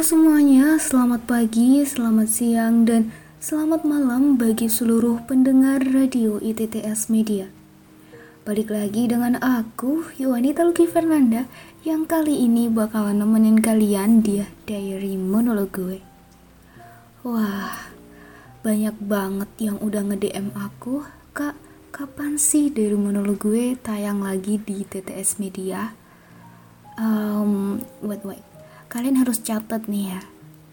[0.00, 7.52] Semuanya, selamat pagi, selamat siang, dan selamat malam bagi seluruh pendengar radio ITTS Media.
[8.48, 11.44] Balik lagi dengan aku, Yuwanita Luki Fernanda,
[11.84, 16.00] yang kali ini bakalan nemenin kalian di diary monolog gue.
[17.20, 17.92] Wah,
[18.64, 21.04] banyak banget yang udah nge-DM aku,
[21.36, 21.60] Kak,
[21.92, 25.92] kapan sih dari monolog gue tayang lagi di TTS Media?
[26.96, 28.49] Um, wait, wait
[28.90, 30.20] Kalian harus catat nih ya,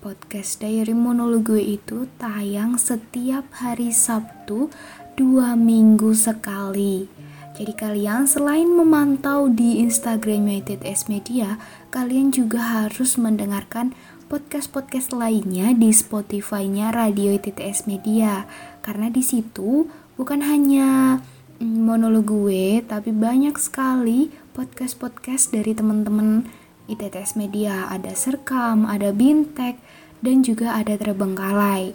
[0.02, 4.74] podcast Diary Monolog gue itu tayang setiap hari Sabtu
[5.14, 7.06] dua minggu sekali.
[7.54, 11.62] Jadi kalian selain memantau di Instagram United S Media,
[11.94, 13.94] kalian juga harus mendengarkan
[14.34, 18.50] podcast-podcast lainnya di Spotify-nya Radio ITTS Media.
[18.82, 21.22] Karena di situ bukan hanya
[21.62, 29.80] mm, monolog gue, tapi banyak sekali podcast-podcast dari teman-teman ITTS Media, ada Serkam, ada Bintek,
[30.24, 31.94] dan juga ada Terbengkalai.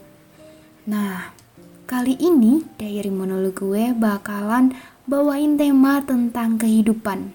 [0.86, 1.32] Nah,
[1.88, 4.76] kali ini diary monolog gue bakalan
[5.08, 7.32] bawain tema tentang kehidupan.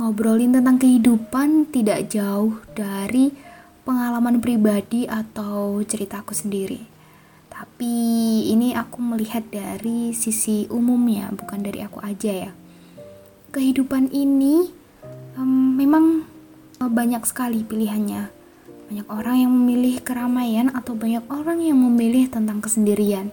[0.00, 3.32] Ngobrolin tentang kehidupan tidak jauh dari
[3.84, 6.80] pengalaman pribadi atau ceritaku sendiri.
[7.52, 7.94] Tapi
[8.48, 12.52] ini aku melihat dari sisi umumnya, bukan dari aku aja ya.
[13.52, 14.72] Kehidupan ini
[15.36, 16.29] um, memang
[16.88, 18.32] banyak sekali pilihannya.
[18.88, 23.28] Banyak orang yang memilih keramaian atau banyak orang yang memilih tentang kesendirian.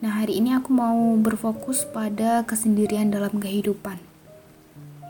[0.00, 4.00] Nah, hari ini aku mau berfokus pada kesendirian dalam kehidupan.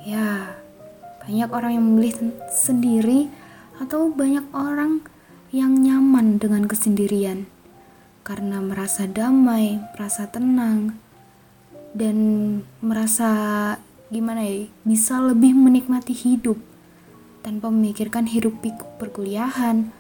[0.03, 0.58] Ya,
[1.22, 3.30] banyak orang yang memilih sendiri
[3.78, 5.06] atau banyak orang
[5.55, 7.47] yang nyaman dengan kesendirian
[8.27, 10.98] karena merasa damai, merasa tenang,
[11.94, 12.19] dan
[12.83, 13.31] merasa
[14.10, 16.75] gimana ya, bisa lebih menikmati hidup
[17.47, 19.94] tanpa memikirkan hiruk pikuk perkuliahan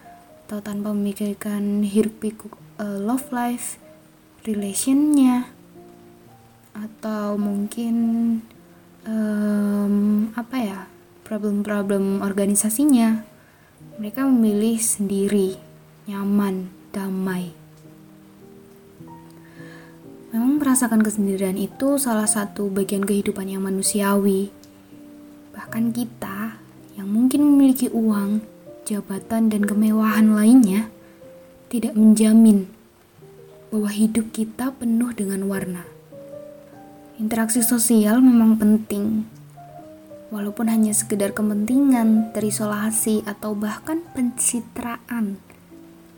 [0.50, 3.78] atau tanpa memikirkan hiruk pikuk uh, love life
[4.42, 5.46] relationnya
[6.74, 7.94] atau mungkin
[9.06, 9.94] um,
[10.34, 10.80] apa ya
[11.22, 13.22] problem-problem organisasinya.
[14.02, 15.54] Mereka memilih sendiri
[16.10, 17.54] nyaman damai.
[20.34, 24.50] Memang merasakan kesendirian itu salah satu bagian kehidupan yang manusiawi.
[25.56, 26.65] Bahkan kita
[26.96, 28.40] yang mungkin memiliki uang,
[28.88, 30.88] jabatan, dan kemewahan lainnya
[31.68, 32.66] tidak menjamin
[33.68, 35.84] bahwa hidup kita penuh dengan warna.
[37.20, 39.28] Interaksi sosial memang penting,
[40.32, 45.40] walaupun hanya sekedar kepentingan, terisolasi, atau bahkan pencitraan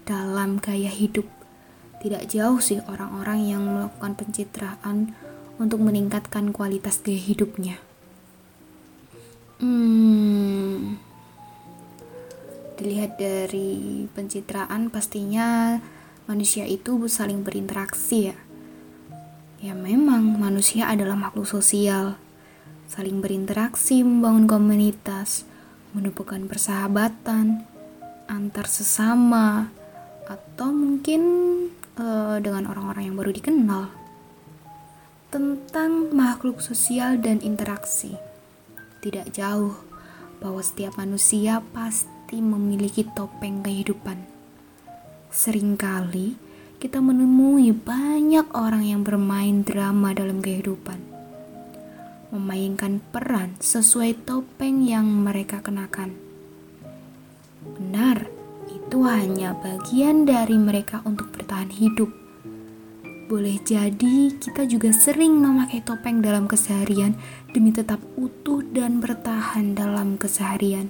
[0.06, 1.26] dalam gaya hidup.
[1.98, 5.14] Tidak jauh sih orang-orang yang melakukan pencitraan
[5.58, 7.88] untuk meningkatkan kualitas gaya hidupnya.
[9.58, 11.02] Hmm,
[12.78, 15.82] dilihat dari pencitraan pastinya
[16.30, 18.38] manusia itu saling berinteraksi ya.
[19.58, 22.14] Ya memang manusia adalah makhluk sosial.
[22.86, 25.42] Saling berinteraksi membangun komunitas,
[25.90, 27.66] menumbuhkan persahabatan
[28.30, 29.75] antar sesama
[30.30, 31.22] atau mungkin
[31.98, 33.90] uh, dengan orang-orang yang baru dikenal.
[35.34, 38.27] Tentang makhluk sosial dan interaksi
[38.98, 39.75] tidak jauh
[40.38, 44.19] bahwa setiap manusia pasti memiliki topeng kehidupan.
[45.28, 46.38] Seringkali
[46.78, 51.03] kita menemui banyak orang yang bermain drama dalam kehidupan,
[52.31, 56.14] memainkan peran sesuai topeng yang mereka kenakan.
[57.75, 58.31] Benar,
[58.70, 62.27] itu hanya bagian dari mereka untuk bertahan hidup
[63.28, 67.12] boleh jadi kita juga sering memakai topeng dalam keseharian
[67.52, 70.88] demi tetap utuh dan bertahan dalam keseharian.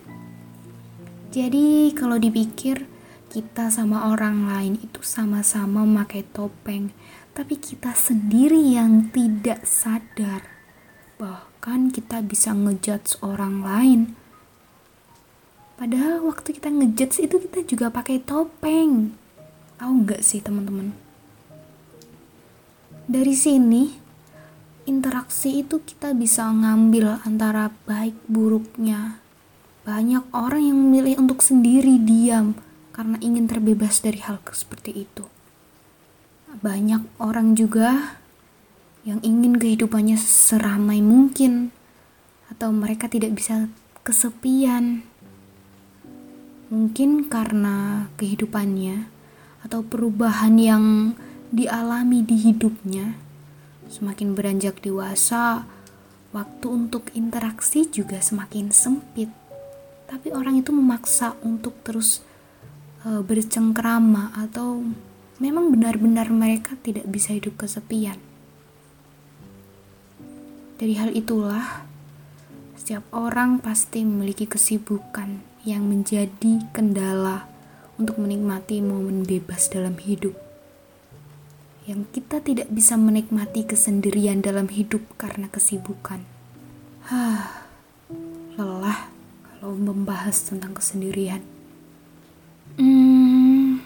[1.35, 2.87] Jadi, kalau dipikir,
[3.29, 6.95] kita sama orang lain itu sama-sama memakai topeng,
[7.35, 10.47] tapi kita sendiri yang tidak sadar.
[11.19, 14.01] Bahkan kita bisa ngejudge orang lain.
[15.75, 19.11] Padahal waktu kita ngejudge itu kita juga pakai topeng.
[19.83, 21.08] Tahu nggak sih teman-teman?
[23.09, 23.89] Dari sini,
[24.85, 29.17] interaksi itu kita bisa ngambil antara baik buruknya.
[29.89, 32.53] Banyak orang yang memilih untuk sendiri diam
[32.93, 35.25] karena ingin terbebas dari hal seperti itu.
[36.61, 38.21] Banyak orang juga
[39.09, 41.73] yang ingin kehidupannya seramai mungkin
[42.53, 43.73] atau mereka tidak bisa
[44.05, 45.01] kesepian.
[46.69, 49.09] Mungkin karena kehidupannya
[49.65, 50.85] atau perubahan yang
[51.51, 53.17] dialami di hidupnya,
[53.89, 55.65] semakin beranjak dewasa,
[56.33, 59.33] waktu untuk interaksi juga semakin sempit.
[60.09, 62.25] Tapi orang itu memaksa untuk terus
[63.05, 64.85] uh, bercengkrama atau
[65.39, 68.17] memang benar-benar mereka tidak bisa hidup kesepian.
[70.79, 71.85] Dari hal itulah,
[72.79, 77.51] setiap orang pasti memiliki kesibukan yang menjadi kendala
[77.99, 80.48] untuk menikmati momen bebas dalam hidup.
[81.89, 86.21] Yang kita tidak bisa menikmati kesendirian dalam hidup karena kesibukan.
[87.09, 87.65] Hah,
[88.61, 89.09] lelah
[89.57, 91.41] kalau membahas tentang kesendirian.
[92.77, 93.81] Hmm,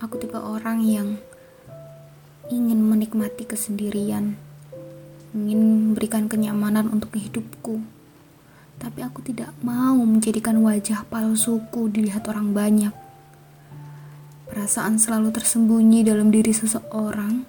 [0.00, 1.20] aku tipe orang yang
[2.48, 4.40] ingin menikmati kesendirian,
[5.36, 7.84] ingin memberikan kenyamanan untuk hidupku.
[8.80, 13.07] Tapi aku tidak mau menjadikan wajah palsuku dilihat orang banyak.
[14.58, 17.46] Perasaan selalu tersembunyi dalam diri seseorang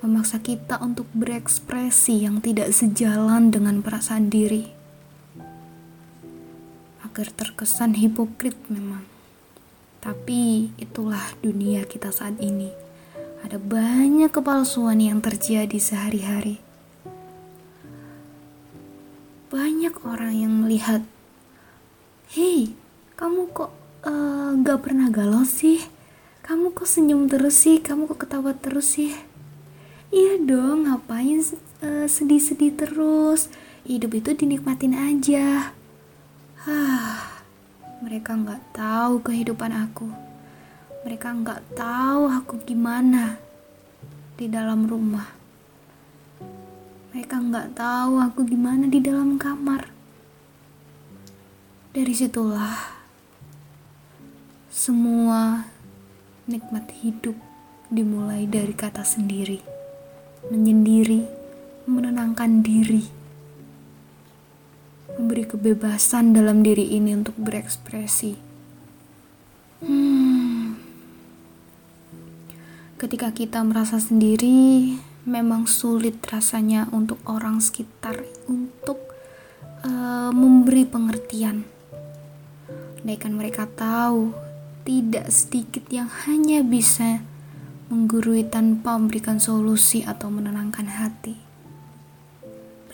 [0.00, 4.64] memaksa kita untuk berekspresi yang tidak sejalan dengan perasaan diri
[7.04, 9.04] agar terkesan hipokrit memang.
[10.00, 12.72] Tapi itulah dunia kita saat ini.
[13.44, 16.56] Ada banyak kepalsuan yang terjadi sehari-hari.
[19.52, 21.04] Banyak orang yang melihat,
[22.32, 22.72] "Hei,
[23.12, 23.76] kamu kok
[24.08, 25.95] uh, gak pernah galau sih?
[26.86, 27.82] Kok senyum terus sih?
[27.82, 29.10] Kamu kok ketawa terus sih?"
[30.14, 31.42] Iya dong, ngapain
[31.82, 33.50] uh, sedih-sedih terus?
[33.82, 35.74] Hidup itu dinikmatin aja.
[36.62, 37.42] Hah,
[38.06, 40.06] mereka nggak tahu kehidupan aku.
[41.02, 43.34] Mereka nggak tahu aku gimana
[44.38, 45.26] di dalam rumah.
[47.10, 49.90] Mereka nggak tahu aku gimana di dalam kamar.
[51.90, 52.78] Dari situlah
[54.70, 55.74] semua
[56.46, 57.34] nikmat hidup
[57.90, 59.62] dimulai dari kata sendiri,
[60.50, 61.26] menyendiri,
[61.86, 63.26] menenangkan diri
[65.16, 68.36] memberi kebebasan dalam diri ini untuk berekspresi.
[69.80, 70.76] Hmm.
[73.00, 79.00] Ketika kita merasa sendiri, memang sulit rasanya untuk orang sekitar untuk
[79.84, 81.64] uh, memberi pengertian.
[83.00, 84.32] Andaikan mereka tahu,
[84.86, 87.26] tidak sedikit yang hanya bisa
[87.90, 91.34] menggurui tanpa memberikan solusi atau menenangkan hati.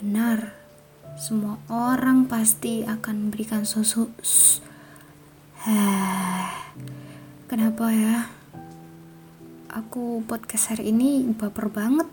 [0.01, 0.57] Benar,
[1.13, 4.09] semua orang pasti akan memberikan susu.
[7.49, 8.27] Kenapa ya?
[9.69, 12.09] Aku podcast hari ini baper banget.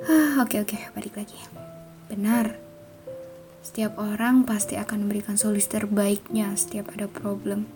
[0.40, 1.36] Oke oke, balik lagi.
[2.08, 2.69] Benar.
[3.70, 7.70] Setiap orang pasti akan memberikan solusi terbaiknya setiap ada problem.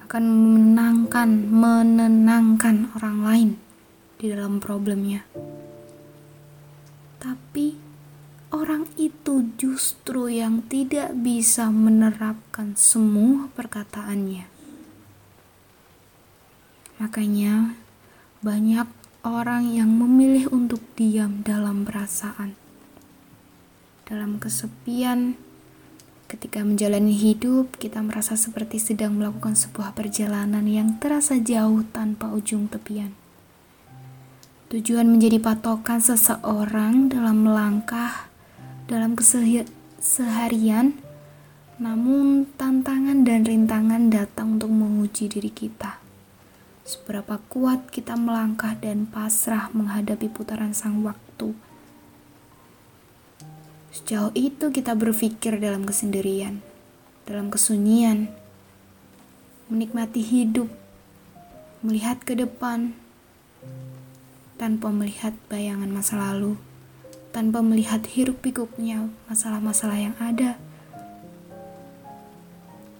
[0.00, 3.50] Akan menenangkan, menenangkan orang lain
[4.16, 5.28] di dalam problemnya.
[7.20, 7.76] Tapi
[8.48, 14.48] orang itu justru yang tidak bisa menerapkan semua perkataannya.
[16.96, 17.76] Makanya,
[18.40, 18.88] banyak
[19.20, 22.56] orang yang memilih untuk diam dalam perasaan,
[24.10, 25.38] dalam kesepian.
[26.26, 32.66] Ketika menjalani hidup, kita merasa seperti sedang melakukan sebuah perjalanan yang terasa jauh tanpa ujung
[32.66, 33.14] tepian.
[34.70, 38.30] Tujuan menjadi patokan seseorang dalam melangkah
[38.90, 40.98] dalam keseharian,
[41.78, 46.02] namun tantangan dan rintangan datang untuk menguji diri kita.
[46.86, 51.69] Seberapa kuat kita melangkah dan pasrah menghadapi putaran sang waktu.
[53.90, 56.62] Sejauh itu kita berpikir dalam kesendirian,
[57.26, 58.30] dalam kesunyian,
[59.66, 60.70] menikmati hidup,
[61.82, 62.94] melihat ke depan,
[64.54, 66.54] tanpa melihat bayangan masa lalu,
[67.34, 70.54] tanpa melihat hiruk pikuknya masalah-masalah yang ada,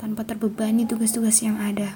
[0.02, 1.94] tanpa terbebani tugas-tugas yang ada.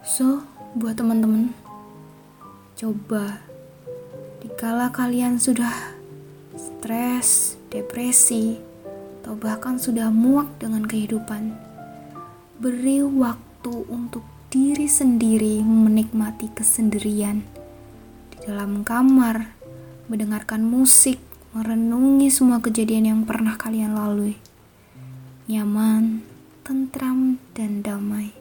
[0.00, 1.52] So, buat teman-teman,
[2.72, 3.44] coba
[4.40, 5.97] dikala kalian sudah
[6.88, 8.56] stres, depresi,
[9.20, 11.52] atau bahkan sudah muak dengan kehidupan,
[12.56, 17.44] beri waktu untuk diri sendiri menikmati kesendirian
[18.32, 19.52] di dalam kamar,
[20.08, 21.20] mendengarkan musik,
[21.52, 24.40] merenungi semua kejadian yang pernah kalian lalui.
[25.44, 26.24] Nyaman,
[26.64, 28.37] tentram, dan damai.